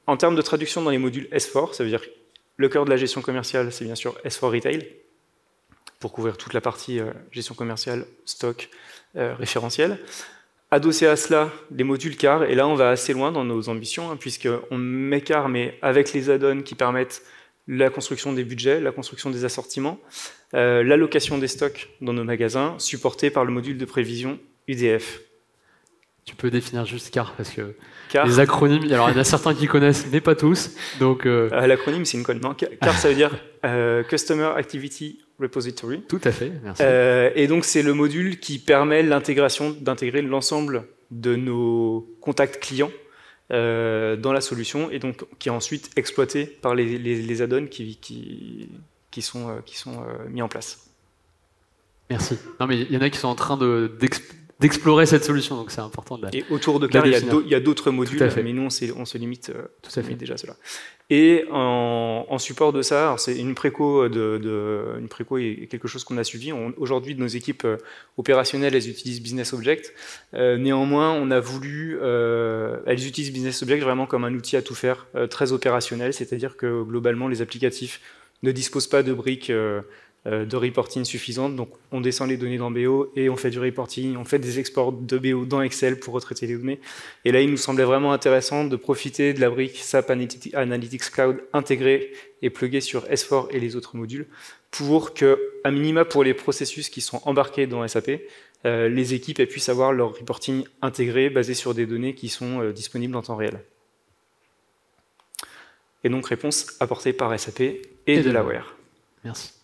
en 0.05 0.17
termes 0.17 0.35
de 0.35 0.43
traduction 0.43 0.83
dans 0.83 0.91
les 0.91 0.99
modules 0.99 1.27
S4, 1.31 1.73
ça 1.73 1.83
veut 1.83 1.89
dire 1.89 2.03
le 2.57 2.69
cœur 2.69 2.85
de 2.85 2.91
la 2.91 2.97
gestion 2.97 3.21
commerciale, 3.21 3.71
c'est 3.71 3.85
bien 3.85 3.95
sûr 3.95 4.15
S4 4.25 4.53
Retail, 4.53 4.87
pour 5.99 6.11
couvrir 6.11 6.37
toute 6.37 6.53
la 6.53 6.61
partie 6.61 6.99
gestion 7.31 7.55
commerciale, 7.55 8.05
stock, 8.25 8.69
référentiel. 9.15 9.97
Adossé 10.69 11.07
à 11.07 11.15
cela, 11.15 11.49
les 11.71 11.83
modules 11.83 12.15
CAR, 12.15 12.43
et 12.43 12.53
là 12.53 12.67
on 12.67 12.75
va 12.75 12.89
assez 12.89 13.13
loin 13.13 13.31
dans 13.31 13.43
nos 13.43 13.69
ambitions, 13.69 14.11
hein, 14.11 14.17
puisqu'on 14.17 14.77
met 14.77 15.21
CAR, 15.21 15.49
mais 15.49 15.79
avec 15.81 16.13
les 16.13 16.29
add-ons 16.29 16.61
qui 16.61 16.75
permettent 16.75 17.23
la 17.71 17.89
construction 17.89 18.33
des 18.33 18.43
budgets, 18.43 18.81
la 18.81 18.91
construction 18.91 19.29
des 19.29 19.45
assortiments, 19.45 19.97
euh, 20.53 20.83
l'allocation 20.83 21.37
des 21.37 21.47
stocks 21.47 21.89
dans 22.01 22.11
nos 22.11 22.25
magasins, 22.25 22.75
supporté 22.79 23.29
par 23.29 23.45
le 23.45 23.53
module 23.53 23.77
de 23.77 23.85
prévision 23.85 24.39
UDF. 24.67 25.21
Tu 26.25 26.35
peux 26.35 26.51
définir 26.51 26.85
juste 26.85 27.11
CAR 27.11 27.33
parce 27.35 27.49
que 27.49 27.73
car, 28.09 28.27
les 28.27 28.39
acronymes, 28.39 28.83
alors 28.91 29.09
il 29.09 29.13
y 29.13 29.17
en 29.17 29.21
a 29.21 29.23
certains 29.23 29.55
qui 29.55 29.67
connaissent, 29.67 30.05
mais 30.11 30.19
pas 30.19 30.35
tous. 30.35 30.71
Donc 30.99 31.25
euh... 31.25 31.49
euh, 31.53 31.65
l'acronyme 31.65 32.03
c'est 32.03 32.17
une 32.17 32.23
conne. 32.23 32.41
Non, 32.41 32.53
CAR 32.53 32.97
ça 32.97 33.07
veut 33.07 33.15
dire 33.15 33.31
euh, 33.65 34.03
Customer 34.03 34.51
Activity 34.57 35.19
Repository. 35.39 36.01
Tout 36.09 36.21
à 36.25 36.31
fait. 36.31 36.51
Merci. 36.63 36.83
Et 37.35 37.47
donc 37.47 37.63
c'est 37.63 37.83
le 37.83 37.93
module 37.93 38.39
qui 38.39 38.59
permet 38.59 39.01
l'intégration 39.01 39.75
d'intégrer 39.79 40.21
l'ensemble 40.21 40.89
de 41.09 41.37
nos 41.37 42.05
contacts 42.19 42.61
clients 42.61 42.91
euh, 43.51 44.15
dans 44.15 44.31
la 44.31 44.41
solution 44.41 44.89
et 44.91 44.99
donc 44.99 45.25
qui 45.39 45.49
est 45.49 45.51
ensuite 45.51 45.89
exploité 45.97 46.45
par 46.45 46.73
les, 46.73 46.97
les, 46.97 47.41
add-ons 47.41 47.67
qui, 47.67 47.97
qui, 47.97 48.69
qui, 49.11 49.21
sont, 49.21 49.49
euh, 49.49 49.59
sont 49.73 50.03
euh, 50.03 50.29
mis 50.29 50.41
en 50.41 50.47
place. 50.47 50.89
Merci. 52.09 52.37
Non 52.59 52.67
mais 52.67 52.79
il 52.79 52.91
y 52.91 52.97
en 52.97 53.01
a 53.01 53.09
qui 53.09 53.17
sont 53.17 53.27
en 53.27 53.35
train 53.35 53.57
d'explorer 54.61 55.05
cette 55.05 55.25
solution, 55.25 55.55
donc 55.57 55.71
c'est 55.71 55.81
important 55.81 56.17
de 56.17 56.23
la 56.23 56.29
Et 56.33 56.45
autour 56.49 56.79
de 56.79 56.87
CAR, 56.87 57.05
il 57.05 57.47
y 57.47 57.55
a 57.55 57.59
d'autres 57.59 57.91
modules, 57.91 58.31
mais 58.43 58.53
nous, 58.53 58.63
on, 58.63 59.01
on 59.01 59.05
se 59.05 59.17
limite, 59.17 59.49
euh, 59.49 59.63
Tout 59.81 59.99
à 59.99 60.03
fait. 60.03 60.13
déjà 60.13 60.35
à 60.35 60.37
cela. 60.37 60.55
Et 61.09 61.43
en, 61.51 62.25
en, 62.29 62.37
support 62.37 62.71
de 62.71 62.81
ça, 62.81 63.13
c'est 63.17 63.37
une 63.37 63.53
préco, 63.53 64.07
de, 64.07 64.37
de, 64.37 64.97
une 64.97 65.09
préco 65.09 65.37
est 65.37 65.67
quelque 65.69 65.89
chose 65.89 66.05
qu'on 66.05 66.17
a 66.17 66.23
suivi. 66.23 66.53
Aujourd'hui, 66.77 67.15
nos 67.15 67.27
équipes 67.27 67.65
euh, 67.65 67.77
opérationnelles, 68.17 68.75
elles 68.75 68.87
utilisent 68.87 69.21
Business 69.21 69.51
Object. 69.51 69.93
Euh, 70.33 70.57
néanmoins, 70.57 71.11
on 71.11 71.29
a 71.29 71.41
voulu, 71.41 71.99
euh, 72.01 72.77
elles 72.85 73.05
utilisent 73.05 73.33
Business 73.33 73.61
Object 73.61 73.83
vraiment 73.83 74.05
comme 74.05 74.23
un 74.23 74.33
outil 74.33 74.55
à 74.55 74.61
tout 74.61 74.75
faire, 74.75 75.07
euh, 75.15 75.27
très 75.27 75.51
opérationnel, 75.51 76.13
c'est-à-dire 76.13 76.55
que 76.55 76.83
globalement, 76.83 77.27
les 77.27 77.41
applicatifs 77.41 77.99
ne 78.43 78.51
disposent 78.51 78.87
pas 78.87 79.03
de 79.03 79.13
briques 79.13 79.49
euh, 79.49 79.81
de 80.25 80.55
reporting 80.55 81.03
suffisante. 81.03 81.55
Donc, 81.55 81.69
on 81.91 81.99
descend 81.99 82.29
les 82.29 82.37
données 82.37 82.59
dans 82.59 82.69
BO 82.69 83.11
et 83.15 83.29
on 83.29 83.35
fait 83.35 83.49
du 83.49 83.59
reporting, 83.59 84.15
on 84.17 84.25
fait 84.25 84.37
des 84.37 84.59
exports 84.59 84.91
de 84.91 85.17
BO 85.17 85.45
dans 85.45 85.61
Excel 85.61 85.99
pour 85.99 86.13
retraiter 86.13 86.45
les 86.45 86.57
données. 86.57 86.79
Et 87.25 87.31
là, 87.31 87.41
il 87.41 87.49
nous 87.49 87.57
semblait 87.57 87.85
vraiment 87.85 88.13
intéressant 88.13 88.63
de 88.63 88.75
profiter 88.75 89.33
de 89.33 89.41
la 89.41 89.49
brique 89.49 89.77
SAP 89.77 90.11
Analytics 90.11 91.11
Cloud 91.11 91.43
intégrée 91.53 92.11
et 92.43 92.51
pluguée 92.51 92.81
sur 92.81 93.05
S4 93.05 93.47
et 93.49 93.59
les 93.59 93.75
autres 93.75 93.95
modules 93.95 94.27
pour 94.71 95.13
que, 95.13 95.39
à 95.63 95.71
minima 95.71 96.05
pour 96.05 96.23
les 96.23 96.33
processus 96.33 96.89
qui 96.89 97.01
sont 97.01 97.21
embarqués 97.25 97.67
dans 97.67 97.85
SAP, 97.87 98.21
euh, 98.65 98.87
les 98.89 99.13
équipes 99.13 99.43
puissent 99.45 99.69
avoir 99.69 99.91
leur 99.91 100.15
reporting 100.17 100.63
intégré 100.81 101.29
basé 101.29 101.53
sur 101.53 101.73
des 101.73 101.85
données 101.85 102.15
qui 102.15 102.29
sont 102.29 102.61
euh, 102.61 102.71
disponibles 102.71 103.15
en 103.15 103.21
temps 103.21 103.35
réel. 103.35 103.59
Et 106.03 106.09
donc, 106.09 106.27
réponse 106.27 106.77
apportée 106.79 107.13
par 107.13 107.37
SAP 107.37 107.61
et, 107.61 107.81
et 108.07 108.21
Delaware. 108.21 108.75
Merci 109.23 109.60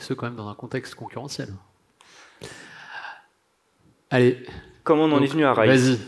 ce 0.00 0.14
quand 0.14 0.26
même 0.26 0.36
dans 0.36 0.48
un 0.48 0.54
contexte 0.54 0.94
concurrentiel. 0.94 1.48
Allez. 4.10 4.38
Comment 4.82 5.04
on 5.04 5.12
en 5.12 5.22
est 5.22 5.26
venu 5.26 5.44
à 5.44 5.52
Rise 5.52 5.90
Vas-y. 5.90 5.98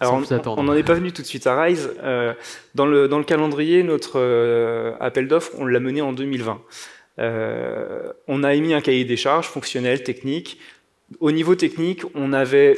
Alors, 0.00 0.22
on 0.58 0.62
n'en 0.64 0.74
est 0.74 0.82
pas 0.82 0.94
venu 0.94 1.12
tout 1.12 1.22
de 1.22 1.26
suite 1.26 1.46
à 1.46 1.60
Rise. 1.60 1.90
Euh, 2.02 2.34
dans, 2.74 2.86
le, 2.86 3.06
dans 3.06 3.18
le 3.18 3.24
calendrier, 3.24 3.82
notre 3.82 4.18
euh, 4.18 4.94
appel 4.98 5.28
d'offres, 5.28 5.52
on 5.58 5.66
l'a 5.66 5.78
mené 5.78 6.00
en 6.02 6.12
2020. 6.12 6.60
Euh, 7.20 8.12
on 8.26 8.42
a 8.42 8.54
émis 8.54 8.74
un 8.74 8.80
cahier 8.80 9.04
des 9.04 9.16
charges 9.16 9.46
fonctionnel, 9.46 10.02
technique. 10.02 10.58
Au 11.20 11.30
niveau 11.30 11.54
technique, 11.54 12.02
on 12.14 12.32
avait 12.32 12.76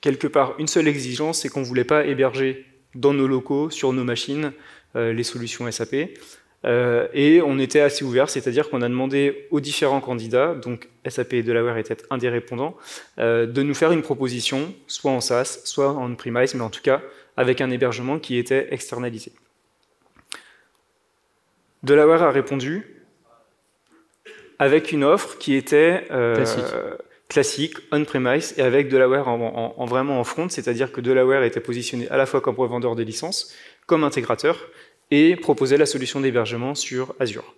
quelque 0.00 0.28
part 0.28 0.54
une 0.58 0.68
seule 0.68 0.86
exigence, 0.86 1.40
c'est 1.40 1.48
qu'on 1.48 1.60
ne 1.60 1.66
voulait 1.66 1.84
pas 1.84 2.06
héberger 2.06 2.66
dans 2.94 3.12
nos 3.12 3.26
locaux, 3.26 3.70
sur 3.70 3.92
nos 3.92 4.04
machines, 4.04 4.52
les 4.94 5.24
solutions 5.24 5.68
SAP. 5.68 5.96
Et 6.64 7.42
on 7.44 7.58
était 7.58 7.80
assez 7.80 8.04
ouvert, 8.04 8.30
c'est-à-dire 8.30 8.70
qu'on 8.70 8.82
a 8.82 8.88
demandé 8.88 9.46
aux 9.50 9.60
différents 9.60 10.00
candidats, 10.00 10.54
donc 10.54 10.88
SAP 11.06 11.34
et 11.34 11.42
Delaware 11.42 11.76
étaient 11.76 11.96
un 12.10 12.18
des 12.18 12.30
répondants, 12.30 12.74
de 13.18 13.62
nous 13.62 13.74
faire 13.74 13.92
une 13.92 14.02
proposition, 14.02 14.74
soit 14.86 15.10
en 15.10 15.20
SaaS, 15.20 15.60
soit 15.64 15.90
en 15.90 16.10
on-premise, 16.10 16.54
mais 16.54 16.62
en 16.62 16.70
tout 16.70 16.82
cas 16.82 17.02
avec 17.36 17.60
un 17.60 17.70
hébergement 17.70 18.18
qui 18.18 18.38
était 18.38 18.68
externalisé. 18.70 19.32
Delaware 21.82 22.22
a 22.22 22.30
répondu 22.30 23.04
avec 24.58 24.92
une 24.92 25.04
offre 25.04 25.36
qui 25.38 25.54
était 25.54 26.06
euh, 26.10 26.44
classique, 27.28 27.74
on-premise, 27.92 28.54
et 28.56 28.62
avec 28.62 28.88
Delaware 28.88 29.28
en, 29.28 29.84
vraiment 29.84 30.18
en 30.20 30.24
front, 30.24 30.48
c'est-à-dire 30.48 30.92
que 30.92 31.00
Delaware 31.00 31.42
était 31.42 31.60
positionné 31.60 32.08
à 32.08 32.16
la 32.16 32.26
fois 32.26 32.40
comme 32.40 32.54
revendeur 32.54 32.94
de 32.94 33.02
licences, 33.02 33.52
comme 33.86 34.04
intégrateur, 34.04 34.58
et 35.10 35.36
proposait 35.36 35.76
la 35.76 35.86
solution 35.86 36.20
d'hébergement 36.20 36.74
sur 36.74 37.14
Azure. 37.20 37.54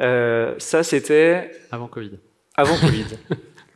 Euh, 0.00 0.54
ça, 0.58 0.82
c'était... 0.82 1.50
Avant 1.70 1.88
Covid. 1.88 2.18
Avant 2.56 2.76
Covid. 2.80 3.06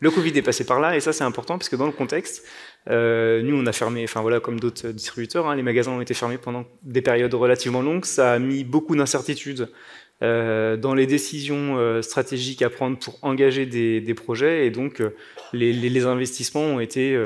le 0.01 0.11
Covid 0.11 0.37
est 0.37 0.43
passé 0.43 0.65
par 0.65 0.81
là, 0.81 0.97
et 0.97 1.01
ça, 1.01 1.13
c'est 1.13 1.25
important, 1.25 1.59
parce 1.59 1.69
que 1.69 1.77
dans 1.77 1.87
le 1.87 1.93
contexte, 1.93 2.45
euh, 2.91 3.43
nous, 3.43 3.57
on 3.57 3.67
a 3.67 3.73
fermé, 3.73 4.05
enfin 4.05 4.23
voilà, 4.23 4.41
comme 4.41 4.61
d'autres 4.61 4.89
distributeurs, 4.89 5.47
hein, 5.47 5.57
les 5.57 5.63
magasins 5.63 5.93
ont 5.93 6.01
été 6.01 6.15
fermés 6.15 6.39
pendant 6.39 6.65
des 6.83 7.03
périodes 7.03 7.35
relativement 7.35 7.83
longues. 7.83 8.05
Ça 8.05 8.33
a 8.33 8.39
mis 8.39 8.65
beaucoup 8.65 8.97
d'incertitudes 8.97 9.69
euh, 10.23 10.77
dans 10.77 10.95
les 10.95 11.07
décisions 11.07 11.77
euh, 11.77 12.03
stratégiques 12.03 12.63
à 12.63 12.71
prendre 12.71 12.99
pour 12.99 13.19
engager 13.23 13.67
des, 13.67 14.01
des 14.01 14.15
projets, 14.15 14.67
et 14.67 14.71
donc 14.71 15.03
les, 15.53 15.73
les, 15.73 16.07
investissements 16.07 16.63
ont 16.63 16.81
été 16.81 17.17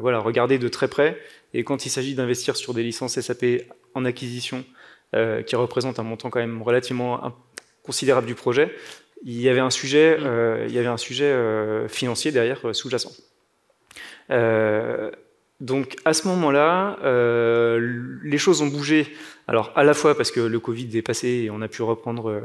voilà 0.00 0.18
regardés 0.18 0.58
de 0.58 0.68
très 0.68 0.88
près. 0.88 1.18
Et 1.52 1.62
quand 1.62 1.86
il 1.86 1.90
s'agit 1.90 2.14
d'investir 2.14 2.56
sur 2.56 2.74
des 2.74 2.82
licences 2.82 3.20
SAP 3.20 3.44
en 3.94 4.04
acquisition, 4.04 4.64
qui 5.46 5.56
représentent 5.56 5.98
un 5.98 6.04
montant 6.04 6.30
quand 6.30 6.40
même 6.40 6.62
relativement 6.62 7.32
considérable 7.82 8.26
du 8.26 8.34
projet, 8.34 8.74
il 9.24 9.40
y 9.40 9.48
avait 9.48 9.60
un 9.60 9.70
sujet, 9.70 10.18
il 10.66 10.72
y 10.72 10.78
avait 10.78 10.88
un 10.88 10.96
sujet 10.96 11.32
financier 11.88 12.32
derrière 12.32 12.74
sous-jacent. 12.74 13.12
Euh, 14.30 15.10
donc 15.60 15.96
à 16.04 16.12
ce 16.12 16.26
moment-là, 16.28 16.98
euh, 17.04 18.18
les 18.22 18.38
choses 18.38 18.60
ont 18.60 18.66
bougé. 18.66 19.06
Alors 19.46 19.72
à 19.76 19.84
la 19.84 19.94
fois 19.94 20.16
parce 20.16 20.30
que 20.30 20.40
le 20.40 20.60
Covid 20.60 20.96
est 20.96 21.02
passé 21.02 21.28
et 21.28 21.50
on 21.50 21.62
a 21.62 21.68
pu 21.68 21.82
reprendre 21.82 22.30
euh, 22.30 22.40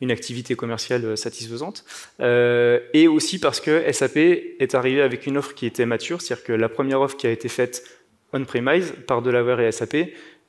une 0.00 0.10
activité 0.10 0.54
commerciale 0.54 1.16
satisfaisante, 1.16 1.84
et 2.20 3.08
aussi 3.08 3.38
parce 3.38 3.60
que 3.60 3.90
SAP 3.92 4.16
est 4.16 4.74
arrivé 4.74 5.02
avec 5.02 5.26
une 5.26 5.38
offre 5.38 5.54
qui 5.54 5.66
était 5.66 5.86
mature, 5.86 6.20
c'est-à-dire 6.20 6.44
que 6.44 6.52
la 6.52 6.68
première 6.68 7.00
offre 7.00 7.16
qui 7.16 7.26
a 7.26 7.30
été 7.30 7.48
faite 7.48 7.84
on-premise 8.32 8.94
par 9.06 9.20
Delaware 9.20 9.60
et 9.60 9.72
SAP, 9.72 9.96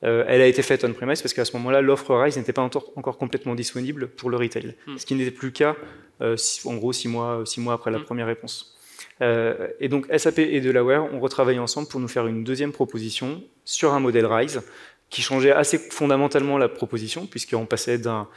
elle 0.04 0.40
a 0.40 0.46
été 0.46 0.62
faite 0.62 0.84
on-premise 0.84 1.22
parce 1.22 1.32
qu'à 1.32 1.44
ce 1.44 1.56
moment-là, 1.56 1.80
l'offre 1.80 2.14
Rise 2.14 2.36
n'était 2.36 2.52
pas 2.52 2.62
encore 2.62 3.18
complètement 3.18 3.54
disponible 3.54 4.08
pour 4.08 4.30
le 4.30 4.36
retail, 4.36 4.74
hmm. 4.86 4.98
ce 4.98 5.06
qui 5.06 5.14
n'était 5.14 5.30
plus 5.30 5.48
le 5.48 5.52
cas, 5.52 5.76
en 6.20 6.74
gros, 6.74 6.92
six 6.92 7.08
mois, 7.08 7.42
six 7.46 7.60
mois 7.60 7.74
après 7.74 7.90
la 7.90 7.98
hmm. 7.98 8.04
première 8.04 8.26
réponse. 8.26 8.74
Euh, 9.22 9.68
et 9.80 9.88
donc 9.88 10.06
SAP 10.16 10.40
et 10.40 10.60
Delaware 10.60 11.12
ont 11.12 11.20
retravaillé 11.20 11.58
ensemble 11.58 11.88
pour 11.88 12.00
nous 12.00 12.08
faire 12.08 12.26
une 12.26 12.42
deuxième 12.42 12.72
proposition 12.72 13.42
sur 13.64 13.94
un 13.94 14.00
modèle 14.00 14.26
RISE 14.26 14.62
qui 15.10 15.22
changeait 15.22 15.52
assez 15.52 15.78
fondamentalement 15.78 16.58
la 16.58 16.68
proposition 16.68 17.26
puisqu'on 17.26 17.66
passait 17.66 17.98
d'un 17.98 18.28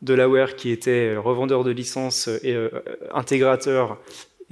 Delaware 0.00 0.56
qui 0.56 0.70
était 0.70 1.16
revendeur 1.16 1.64
de 1.64 1.70
licences 1.70 2.28
et 2.42 2.54
euh, 2.54 2.70
intégrateur 3.12 3.98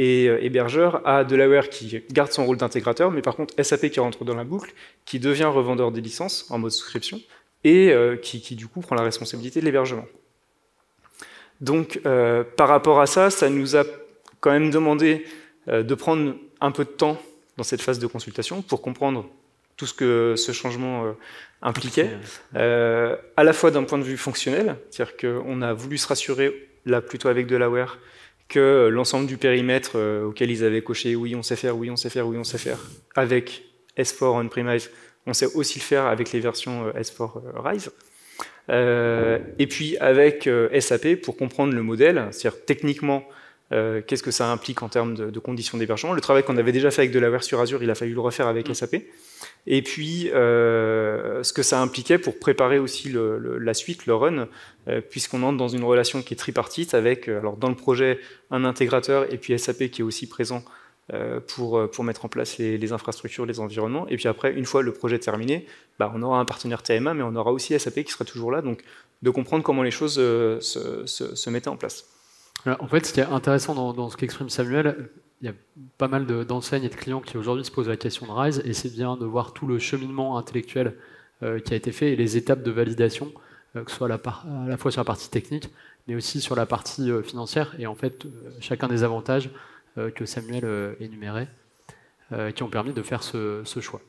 et 0.00 0.28
euh, 0.28 0.42
hébergeur 0.42 1.06
à 1.06 1.24
Delaware 1.24 1.68
qui 1.68 2.02
garde 2.10 2.32
son 2.32 2.46
rôle 2.46 2.56
d'intégrateur, 2.56 3.10
mais 3.10 3.22
par 3.22 3.36
contre 3.36 3.54
SAP 3.62 3.90
qui 3.90 4.00
rentre 4.00 4.24
dans 4.24 4.34
la 4.34 4.44
boucle, 4.44 4.72
qui 5.04 5.18
devient 5.18 5.44
revendeur 5.44 5.92
des 5.92 6.00
licences 6.00 6.46
en 6.50 6.58
mode 6.58 6.72
souscription 6.72 7.20
et 7.62 7.92
qui, 8.22 8.40
qui, 8.40 8.56
du 8.56 8.66
coup 8.66 8.80
prend 8.80 8.96
la 8.96 9.02
responsabilité 9.02 9.60
de 9.60 9.66
l'hébergement. 9.66 10.06
Donc 11.60 12.00
par 12.56 12.68
rapport 12.68 13.02
à 13.02 13.06
ça, 13.06 13.28
ça 13.28 13.50
nous 13.50 13.76
a 13.76 13.84
quand 14.40 14.50
même 14.50 14.70
demandé 14.70 15.24
euh, 15.68 15.82
de 15.82 15.94
prendre 15.94 16.34
un 16.60 16.70
peu 16.70 16.84
de 16.84 16.90
temps 16.90 17.20
dans 17.56 17.64
cette 17.64 17.82
phase 17.82 17.98
de 17.98 18.06
consultation 18.06 18.62
pour 18.62 18.82
comprendre 18.82 19.28
tout 19.76 19.86
ce 19.86 19.94
que 19.94 20.34
ce 20.36 20.52
changement 20.52 21.04
euh, 21.04 21.12
impliquait, 21.62 22.10
euh, 22.56 23.16
à 23.36 23.44
la 23.44 23.52
fois 23.52 23.70
d'un 23.70 23.84
point 23.84 23.98
de 23.98 24.02
vue 24.02 24.16
fonctionnel, 24.16 24.76
c'est-à-dire 24.90 25.16
qu'on 25.16 25.62
a 25.62 25.72
voulu 25.72 25.98
se 25.98 26.08
rassurer, 26.08 26.68
là 26.86 27.00
plutôt 27.00 27.28
avec 27.28 27.46
Delaware, 27.46 27.98
que 28.50 28.88
l'ensemble 28.92 29.26
du 29.26 29.38
périmètre 29.38 29.98
auquel 30.26 30.50
ils 30.50 30.64
avaient 30.64 30.82
coché 30.82 31.16
oui 31.16 31.34
on 31.34 31.42
sait 31.42 31.56
faire, 31.56 31.78
oui 31.78 31.90
on 31.90 31.96
sait 31.96 32.10
faire, 32.10 32.26
oui 32.26 32.36
on 32.36 32.44
sait 32.44 32.58
faire, 32.58 32.78
avec 33.14 33.64
S4 33.96 34.44
on-premise, 34.44 34.90
on 35.26 35.32
sait 35.32 35.46
aussi 35.54 35.78
le 35.78 35.84
faire 35.84 36.04
avec 36.04 36.32
les 36.32 36.40
versions 36.40 36.90
S4 36.90 37.40
Rise. 37.54 37.90
et 38.68 39.66
puis 39.66 39.96
avec 39.98 40.48
SAP 40.78 41.14
pour 41.22 41.36
comprendre 41.36 41.72
le 41.72 41.82
modèle, 41.82 42.28
c'est-à-dire 42.32 42.64
techniquement 42.66 43.24
euh, 43.72 44.02
qu'est-ce 44.04 44.22
que 44.22 44.32
ça 44.32 44.50
implique 44.50 44.82
en 44.82 44.88
termes 44.88 45.14
de, 45.14 45.38
conditions 45.38 45.78
d'hébergement? 45.78 46.12
Le 46.12 46.20
travail 46.20 46.42
qu'on 46.42 46.56
avait 46.56 46.72
déjà 46.72 46.90
fait 46.90 47.02
avec 47.02 47.12
Delaware 47.12 47.44
sur 47.44 47.60
Azure, 47.60 47.82
il 47.82 47.90
a 47.90 47.94
fallu 47.94 48.14
le 48.14 48.20
refaire 48.20 48.48
avec 48.48 48.68
mm. 48.68 48.74
SAP. 48.74 48.96
Et 49.66 49.82
puis, 49.82 50.30
euh, 50.30 51.42
ce 51.42 51.52
que 51.52 51.62
ça 51.62 51.80
impliquait 51.80 52.18
pour 52.18 52.38
préparer 52.38 52.78
aussi 52.78 53.14
la 53.14 53.74
suite, 53.74 54.06
le 54.06 54.14
run, 54.14 54.48
euh, 54.88 55.00
puisqu'on 55.00 55.42
entre 55.42 55.56
dans 55.56 55.68
une 55.68 55.84
relation 55.84 56.22
qui 56.22 56.34
est 56.34 56.36
tripartite 56.36 56.94
avec, 56.94 57.28
alors 57.28 57.56
dans 57.56 57.68
le 57.68 57.76
projet, 57.76 58.18
un 58.50 58.64
intégrateur 58.64 59.32
et 59.32 59.38
puis 59.38 59.56
SAP 59.58 59.88
qui 59.88 60.00
est 60.00 60.04
aussi 60.04 60.28
présent 60.28 60.64
pour, 61.48 61.90
pour 61.90 62.04
mettre 62.04 62.24
en 62.24 62.28
place 62.28 62.58
les, 62.58 62.92
infrastructures, 62.92 63.44
les 63.44 63.58
environnements. 63.58 64.06
Et 64.06 64.16
puis 64.16 64.28
après, 64.28 64.52
une 64.52 64.64
fois 64.64 64.80
le 64.80 64.92
projet 64.92 65.18
terminé, 65.18 65.66
bah, 65.98 66.12
on 66.14 66.22
aura 66.22 66.38
un 66.38 66.44
partenaire 66.44 66.84
TMA, 66.84 67.14
mais 67.14 67.24
on 67.24 67.34
aura 67.34 67.50
aussi 67.50 67.76
SAP 67.76 68.04
qui 68.04 68.12
sera 68.12 68.24
toujours 68.24 68.52
là. 68.52 68.62
Donc, 68.62 68.84
de 69.22 69.30
comprendre 69.30 69.64
comment 69.64 69.82
les 69.82 69.90
choses 69.90 70.14
se, 70.14 71.04
se 71.06 71.50
mettaient 71.50 71.66
en 71.66 71.76
place. 71.76 72.06
En 72.66 72.86
fait, 72.88 73.06
ce 73.06 73.12
qui 73.12 73.20
est 73.20 73.24
intéressant 73.24 73.92
dans, 73.92 74.10
ce 74.10 74.16
qu'exprime 74.16 74.50
Samuel, 74.50 75.08
il 75.40 75.46
y 75.46 75.48
a 75.48 75.54
pas 75.96 76.08
mal 76.08 76.26
d'enseignes 76.44 76.84
et 76.84 76.88
de 76.88 76.94
clients 76.94 77.20
qui 77.20 77.38
aujourd'hui 77.38 77.64
se 77.64 77.70
posent 77.70 77.88
la 77.88 77.96
question 77.96 78.26
de 78.26 78.32
RISE, 78.32 78.62
et 78.64 78.74
c'est 78.74 78.92
bien 78.92 79.16
de 79.16 79.24
voir 79.24 79.52
tout 79.52 79.66
le 79.66 79.78
cheminement 79.78 80.36
intellectuel 80.36 80.96
euh, 81.42 81.58
qui 81.58 81.72
a 81.72 81.76
été 81.76 81.90
fait 81.90 82.12
et 82.12 82.16
les 82.16 82.36
étapes 82.36 82.62
de 82.62 82.70
validation, 82.70 83.32
euh, 83.76 83.84
que 83.84 83.90
ce 83.90 83.96
soit 83.96 84.08
à 84.08 84.20
la, 84.68 84.76
fois 84.76 84.90
sur 84.90 85.00
la 85.00 85.04
partie 85.04 85.30
technique, 85.30 85.70
mais 86.06 86.14
aussi 86.14 86.42
sur 86.42 86.54
la 86.54 86.66
partie 86.66 87.10
euh, 87.10 87.22
financière, 87.22 87.74
et 87.78 87.86
en 87.86 87.94
fait, 87.94 88.26
chacun 88.60 88.88
des 88.88 89.02
avantages 89.02 89.50
que 90.14 90.24
Samuel 90.24 90.96
énumérait, 91.00 91.48
qui 92.54 92.62
ont 92.62 92.68
permis 92.68 92.92
de 92.92 93.02
faire 93.02 93.24
ce 93.24 93.80
choix. 93.80 94.00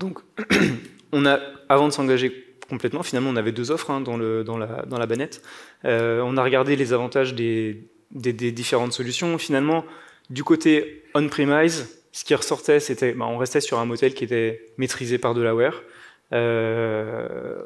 Donc, 0.00 0.18
on 1.12 1.24
a, 1.24 1.38
avant 1.68 1.86
de 1.86 1.92
s'engager 1.92 2.45
complètement. 2.68 3.02
Finalement, 3.02 3.30
on 3.30 3.36
avait 3.36 3.52
deux 3.52 3.70
offres 3.70 3.90
hein, 3.90 4.00
dans, 4.00 4.16
la, 4.16 5.06
bannette. 5.06 5.42
Euh, 5.84 6.20
on 6.24 6.36
a 6.36 6.42
regardé 6.42 6.76
les 6.76 6.92
avantages 6.92 7.34
des, 7.34 7.82
différentes 8.10 8.92
solutions. 8.92 9.38
Finalement, 9.38 9.84
du 10.30 10.44
côté 10.44 11.04
on-premise, 11.14 12.02
ce 12.12 12.24
qui 12.24 12.34
ressortait, 12.34 12.80
c'était, 12.80 13.12
bah, 13.12 13.26
on 13.26 13.38
restait 13.38 13.60
sur 13.60 13.78
un 13.78 13.84
modèle 13.84 14.14
qui 14.14 14.24
était 14.24 14.70
maîtrisé 14.78 15.18
par 15.18 15.34
Delaware. 15.34 15.82
Euh, 16.32 17.62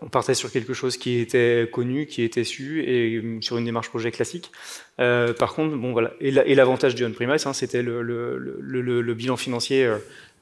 on 0.00 0.08
partait 0.08 0.34
sur 0.34 0.52
quelque 0.52 0.74
chose 0.74 0.96
qui 0.96 1.18
était 1.18 1.68
connu, 1.72 2.06
qui 2.06 2.22
était 2.22 2.44
su, 2.44 2.84
et 2.84 3.20
sur 3.40 3.58
une 3.58 3.64
démarche 3.64 3.88
projet 3.88 4.12
classique. 4.12 4.52
Euh, 5.00 5.32
par 5.32 5.54
contre, 5.54 5.76
bon 5.76 5.92
voilà, 5.92 6.12
et 6.20 6.54
l'avantage 6.54 6.94
du 6.94 7.04
on-premise, 7.04 7.46
hein, 7.46 7.52
c'était 7.52 7.82
le, 7.82 8.00
le, 8.02 9.14
bilan 9.14 9.36
financier 9.36 9.92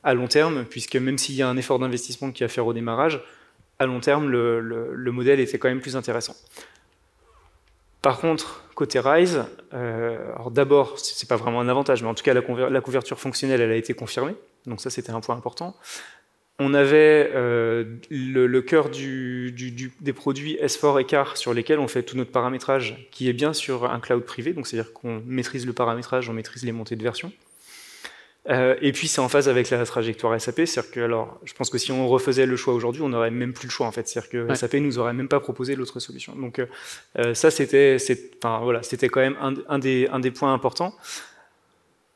à 0.04 0.12
long 0.12 0.28
terme, 0.28 0.66
puisque 0.68 0.96
même 0.96 1.16
s'il 1.16 1.36
y 1.36 1.42
a 1.42 1.48
un 1.48 1.56
effort 1.56 1.78
d'investissement 1.78 2.30
qui 2.32 2.44
a 2.44 2.46
à 2.46 2.48
faire 2.48 2.66
au 2.66 2.74
démarrage, 2.74 3.22
à 3.78 3.86
long 3.86 4.00
terme, 4.00 4.28
le, 4.28 5.12
modèle 5.12 5.40
était 5.40 5.58
quand 5.58 5.68
même 5.68 5.80
plus 5.80 5.96
intéressant. 5.96 6.36
Par 8.02 8.18
contre, 8.18 8.64
côté 8.74 9.00
Rise, 9.00 9.44
euh, 9.74 10.18
d'abord, 10.50 10.98
c'est 10.98 11.28
pas 11.28 11.36
vraiment 11.36 11.60
un 11.60 11.68
avantage, 11.68 12.02
mais 12.02 12.08
en 12.08 12.14
tout 12.14 12.22
cas, 12.22 12.34
la, 12.34 12.80
couverture 12.80 13.18
fonctionnelle, 13.18 13.60
elle 13.60 13.72
a 13.72 13.76
été 13.76 13.94
confirmée, 13.94 14.36
donc 14.66 14.80
ça, 14.80 14.90
c'était 14.90 15.10
un 15.10 15.20
point 15.20 15.36
important. 15.36 15.76
On 16.58 16.72
avait 16.72 17.30
euh, 17.34 17.96
le, 18.10 18.60
cœur 18.62 18.88
des 18.88 20.12
produits 20.14 20.56
S4 20.62 21.00
et 21.00 21.04
CAR 21.04 21.36
sur 21.36 21.52
lesquels 21.52 21.78
on 21.78 21.88
fait 21.88 22.02
tout 22.02 22.16
notre 22.16 22.30
paramétrage, 22.32 23.08
qui 23.10 23.28
est 23.28 23.34
bien 23.34 23.52
sur 23.52 23.90
un 23.90 24.00
cloud 24.00 24.24
privé, 24.24 24.54
donc 24.54 24.66
c'est-à-dire 24.66 24.94
qu'on 24.94 25.22
maîtrise 25.26 25.66
le 25.66 25.74
paramétrage, 25.74 26.30
on 26.30 26.32
maîtrise 26.32 26.64
les 26.64 26.72
montées 26.72 26.96
de 26.96 27.02
version. 27.02 27.30
Euh, 28.48 28.76
et 28.80 28.92
puis 28.92 29.08
c'est 29.08 29.20
en 29.20 29.28
phase 29.28 29.48
avec 29.48 29.70
la 29.70 29.84
trajectoire 29.84 30.40
SAP, 30.40 30.66
c'est-à-dire 30.66 30.90
que 30.90 31.00
alors, 31.00 31.40
je 31.44 31.52
pense 31.52 31.68
que 31.68 31.78
si 31.78 31.90
on 31.90 32.06
refaisait 32.06 32.46
le 32.46 32.56
choix 32.56 32.74
aujourd'hui, 32.74 33.02
on 33.02 33.08
n'aurait 33.08 33.32
même 33.32 33.52
plus 33.52 33.66
le 33.66 33.72
choix 33.72 33.86
en 33.86 33.92
fait, 33.92 34.06
c'est-à-dire 34.06 34.30
que 34.30 34.54
SAP 34.54 34.74
nous 34.74 34.98
aurait 34.98 35.12
même 35.12 35.28
pas 35.28 35.40
proposé 35.40 35.74
l'autre 35.74 35.98
solution. 35.98 36.34
Donc 36.36 36.58
euh, 36.60 36.66
euh, 37.18 37.34
ça 37.34 37.50
c'était, 37.50 37.96
enfin 38.42 38.60
voilà, 38.62 38.82
c'était 38.82 39.08
quand 39.08 39.20
même 39.20 39.36
un, 39.40 39.78
des, 39.78 40.08
un 40.12 40.20
des 40.20 40.30
points 40.30 40.52
importants. 40.52 40.94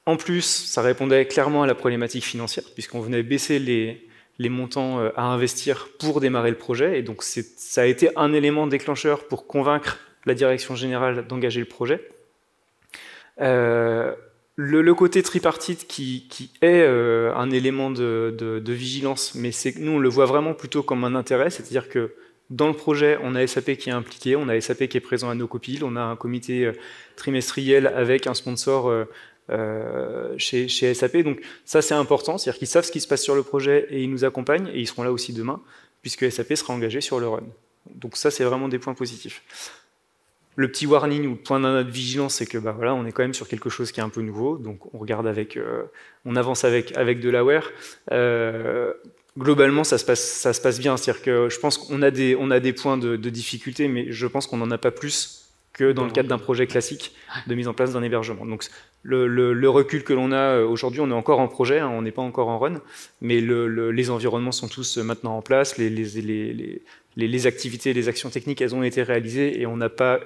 En 0.06 0.16
plus, 0.16 0.42
ça 0.42 0.82
répondait 0.82 1.26
clairement 1.26 1.64
à 1.64 1.66
la 1.66 1.75
problématique 1.75 2.25
financière, 2.25 2.64
puisqu'on 2.75 3.00
venait 3.00 3.22
baisser 3.22 3.58
les, 3.58 4.06
les 4.38 4.49
montants 4.49 4.99
à 5.16 5.22
investir 5.22 5.88
pour 5.99 6.20
démarrer 6.20 6.50
le 6.50 6.56
projet, 6.56 6.99
et 6.99 7.02
donc 7.02 7.22
ça 7.22 7.82
a 7.82 7.87
été 7.87 8.10
un 8.16 8.32
élément 8.32 8.66
déclencheur 8.66 9.26
pour 9.26 9.46
convaincre 9.46 9.99
la 10.26 10.34
direction 10.34 10.75
générale 10.76 11.26
d'engager 11.26 11.60
le 11.60 11.66
projet. 11.66 12.08
Le, 14.57 14.95
côté 14.95 15.23
tripartite 15.23 15.87
qui, 15.87 16.50
est 16.61 16.83
euh, 16.83 17.35
un 17.35 17.50
élément 17.50 17.90
de, 17.90 18.62
vigilance, 18.66 19.35
mais 19.35 19.52
c'est 19.52 19.76
nous 19.78 19.92
on 19.92 19.99
le 19.99 20.09
voit 20.09 20.26
vraiment 20.26 20.54
plutôt 20.54 20.83
comme 20.83 21.04
un 21.04 21.14
intérêt, 21.14 21.50
c'est-à-dire 21.50 21.88
que 21.88 22.14
dans 22.50 22.66
le 22.66 22.75
projet, 22.75 23.16
on 23.23 23.37
a 23.37 23.47
SAP 23.47 23.76
qui 23.76 23.90
est 23.90 23.92
impliqué, 23.92 24.35
on 24.35 24.49
a 24.49 24.61
SAP 24.61 24.88
qui 24.88 24.97
est 24.97 25.00
présent 25.00 25.30
à 25.30 25.37
nos 25.37 25.47
copiles, 25.47 25.85
on 25.85 25.95
a 25.95 26.00
un 26.00 26.16
comité 26.16 26.66
euh, 26.66 26.73
trimestriel 27.16 27.87
avec 27.87 28.26
un 28.26 28.35
sponsor 28.35 29.07
euh, 29.50 30.35
chez, 30.37 30.69
chez, 30.69 30.95
SAP. 30.95 31.19
Donc 31.19 31.40
ça 31.64 31.83
c'est 31.83 31.95
important, 31.95 32.38
c'est-à-dire 32.38 32.59
qu'ils 32.59 32.69
savent 32.69 32.85
ce 32.85 32.92
qui 32.92 33.00
se 33.00 33.09
passe 33.09 33.23
sur 33.23 33.35
le 33.35 33.42
projet 33.42 33.87
et 33.90 34.02
ils 34.02 34.11
nous 34.11 34.25
accompagnent 34.25 34.69
et 34.69 34.78
ils 34.78 34.87
seront 34.87 35.02
là 35.02 35.11
aussi 35.11 35.33
demain, 35.33 35.61
puisque 36.02 36.30
SAP 36.30 36.54
sera 36.54 36.73
engagé 36.73 37.00
sur 37.00 37.19
le 37.19 37.28
run. 37.28 37.42
Donc 37.95 38.16
ça 38.16 38.30
c'est 38.30 38.45
vraiment 38.45 38.69
des 38.69 38.78
points 38.78 38.95
positifs. 38.95 39.42
Le 40.57 40.69
petit 40.69 40.87
warning 40.87 41.26
ou 41.26 41.30
le 41.30 41.37
point 41.37 41.61
de 41.61 41.90
vigilance, 41.90 42.35
c'est 42.35 42.47
que 42.47 42.59
bah, 42.59 42.73
voilà, 42.73 42.95
on 42.95 43.07
est 43.07 43.12
quand 43.12 43.23
même 43.23 43.35
sur 43.35 43.49
quelque 43.49 43.71
chose 43.71 43.92
qui 43.92 44.00
est 44.00 44.02
un 44.02 44.09
peu 44.09 44.21
nouveau, 44.21 44.59
donc 44.59 44.92
on 44.95 44.99
regarde 44.99 45.26
avec, 45.26 45.57
euh, 45.57 45.85
on 46.25 46.37
avance 46.37 46.64
avec, 46.64 46.97
avec 46.97 47.21
de 47.21 47.30
l'aware. 47.30 47.71
Euh, 48.11 48.92
globalement, 49.38 49.85
ça 49.85 49.99
se 49.99 50.04
passe, 50.04 50.23
ça 50.23 50.52
se 50.52 50.61
passe 50.61 50.78
bien. 50.78 50.97
C'est-à-dire 50.97 51.23
que 51.23 51.49
je 51.49 51.59
pense 51.59 51.78
qu'on 51.78 52.02
a 52.02 52.11
des, 52.11 52.37
on 52.38 52.50
a 52.50 52.61
des 52.61 52.73
points 52.73 52.99
de, 52.99 53.16
difficulté, 53.16 53.88
mais 53.88 54.11
je 54.11 54.26
pense 54.26 54.47
qu'on 54.47 54.57
n'en 54.57 54.71
a 54.71 54.78
pas 54.78 54.90
plus 54.90 55.37
que 55.73 55.92
dans 55.92 56.04
le 56.04 56.11
cadre 56.11 56.28
d'un 56.28 56.38
projet 56.38 56.66
classique 56.66 57.14
de 57.47 57.54
mise 57.54 57.69
en 57.69 57.75
place 57.75 57.92
d'un 57.92 58.02
hébergement. 58.02 58.45
Donc 58.45 58.64
le, 59.02 59.69
recul 59.69 60.02
que 60.02 60.12
l'on 60.12 60.33
a 60.33 60.57
euh, 60.57 60.66
aujourd'hui, 60.66 61.00
on 61.00 61.11
est 61.11 61.14
encore 61.14 61.38
en 61.38 61.49
projet, 61.49 61.78
hein, 61.78 61.88
on 61.88 62.02
n'est 62.02 62.11
pas 62.11 62.23
encore 62.23 62.49
en 62.49 62.59
run, 62.59 62.83
mais 63.21 63.40
les 63.40 64.11
environnements 64.11 64.52
sont 64.52 64.69
tous 64.69 64.99
maintenant 64.99 65.37
en 65.37 65.42
place, 65.42 65.78
les, 65.78 65.88
les, 65.88 66.83
les, 67.16 67.47
activités, 67.47 67.92
les 67.92 68.09
actions 68.09 68.30
techniques, 68.30 68.61
elles 68.61 68.75
ont 68.75 68.83
été 68.83 69.02
réalisées 69.02 69.61
et 69.61 69.66
on 69.66 69.76
n'a 69.76 69.88
pas 69.88 70.21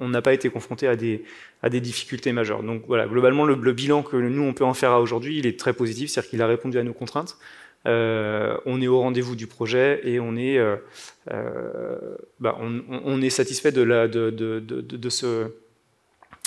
on 0.00 0.08
n'a 0.08 0.22
pas 0.22 0.32
été 0.32 0.50
confronté 0.50 0.86
à 0.86 0.96
des, 0.96 1.24
à 1.62 1.68
des 1.68 1.80
difficultés 1.80 2.32
majeures. 2.32 2.62
Donc 2.62 2.84
voilà, 2.86 3.06
globalement, 3.06 3.44
le, 3.44 3.72
bilan 3.72 4.02
que 4.02 4.16
nous, 4.16 4.42
on 4.42 4.52
peut 4.52 4.64
en 4.64 4.74
faire 4.74 4.92
aujourd'hui, 4.92 5.38
il 5.38 5.46
est 5.46 5.58
très 5.58 5.72
positif, 5.72 6.10
c'est-à-dire 6.10 6.30
qu'il 6.30 6.42
a 6.42 6.46
répondu 6.46 6.78
à 6.78 6.82
nos 6.82 6.92
contraintes. 6.92 7.36
Euh, 7.86 8.56
on 8.64 8.80
est 8.80 8.86
au 8.86 9.00
rendez-vous 9.00 9.36
du 9.36 9.46
projet 9.46 10.00
et 10.04 10.18
on 10.18 10.36
est, 10.36 10.56
euh, 10.56 10.76
euh, 11.30 12.16
bah, 12.40 12.56
on, 12.58 13.20
est 13.20 13.30
satisfait 13.30 13.72
de, 13.72 13.82
la, 13.82 14.08
de, 14.08 14.30
de, 14.30 14.58
de, 14.60 15.08
ce, 15.10 15.50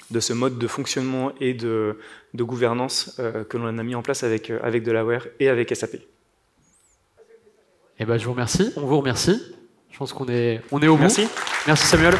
de 0.10 0.20
ce 0.20 0.34
mode 0.34 0.58
de 0.58 0.68
fonctionnement 0.68 1.32
et 1.40 1.54
de, 1.54 1.98
gouvernance 2.34 3.20
que 3.50 3.58
l'on 3.58 3.78
a 3.78 3.84
mis 3.84 3.96
en 3.96 4.02
place 4.02 4.24
avec, 4.24 4.50
avec 4.50 4.84
Delaware 4.84 5.28
et 5.40 5.50
avec 5.50 5.76
SAP. 5.76 5.98
Eh 8.00 8.06
ben, 8.06 8.18
je 8.18 8.26
vous 8.26 8.32
remercie, 8.32 8.72
on 8.76 8.82
vous 8.82 8.98
remercie. 8.98 9.42
Je 9.92 9.98
pense 9.98 10.14
qu'on 10.14 10.28
est, 10.28 10.62
on 10.72 10.80
est 10.82 10.88
au 10.88 10.96
bout. 10.96 11.02
Merci. 11.02 11.28
Merci 11.66 11.88
Samuel. 11.88 12.14